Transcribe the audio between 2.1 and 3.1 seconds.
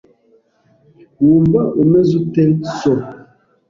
ute so?